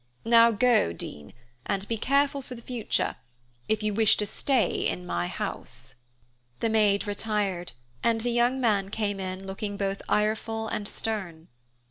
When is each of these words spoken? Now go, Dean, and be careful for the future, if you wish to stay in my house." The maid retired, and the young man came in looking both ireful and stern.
Now 0.25 0.49
go, 0.49 0.93
Dean, 0.93 1.31
and 1.63 1.87
be 1.87 1.95
careful 1.95 2.41
for 2.41 2.55
the 2.55 2.61
future, 2.63 3.17
if 3.69 3.83
you 3.83 3.93
wish 3.93 4.17
to 4.17 4.25
stay 4.25 4.87
in 4.87 5.05
my 5.05 5.27
house." 5.27 5.93
The 6.59 6.69
maid 6.71 7.05
retired, 7.05 7.73
and 8.03 8.21
the 8.21 8.31
young 8.31 8.59
man 8.59 8.89
came 8.89 9.19
in 9.19 9.45
looking 9.45 9.77
both 9.77 10.01
ireful 10.09 10.67
and 10.69 10.87
stern. 10.87 11.49